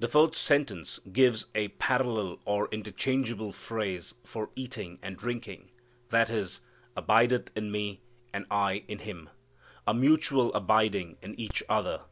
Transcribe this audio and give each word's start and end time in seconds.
The 0.00 0.06
fourth 0.06 0.36
sentence 0.36 1.00
gives 1.10 1.46
a 1.54 1.68
parallel 1.68 2.40
or 2.44 2.68
interchangeable 2.68 3.52
phrase 3.52 4.12
for 4.22 4.50
eating 4.54 4.98
and 5.02 5.16
drinking, 5.16 5.70
i.e., 6.12 6.44
"abideth 6.94 7.50
in 7.56 7.72
me 7.72 8.02
and 8.34 8.44
I 8.50 8.84
in 8.86 8.98
Him." 8.98 9.30
A 9.86 9.94
mutual 9.94 10.52
abiding 10.52 11.16
in 11.22 11.40
each 11.40 11.62
other. 11.70 12.02